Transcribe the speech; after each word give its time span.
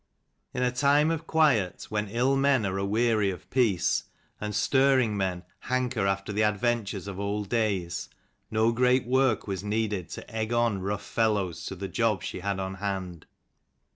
272 0.55 0.57
In 0.57 0.63
a 0.67 0.75
time 0.75 1.11
of 1.11 1.27
quiet, 1.27 1.85
when 1.89 2.07
ill 2.07 2.35
men 2.35 2.65
are 2.65 2.79
aweary 2.79 3.29
of 3.29 3.47
peace, 3.51 4.05
and 4.39 4.55
stirring 4.55 5.15
men 5.15 5.43
hanker 5.59 6.07
after 6.07 6.33
the 6.33 6.41
adventures 6.41 7.05
of 7.07 7.19
old 7.19 7.49
days, 7.49 8.09
no 8.49 8.71
great 8.71 9.05
work 9.05 9.45
was 9.45 9.63
needed 9.63 10.09
to 10.09 10.27
egg 10.27 10.51
on 10.51 10.81
rough 10.81 11.05
fellows 11.05 11.67
to 11.67 11.75
the 11.75 11.87
job 11.87 12.23
she 12.23 12.39
had 12.39 12.59
on 12.59 12.73
hand. 12.73 13.27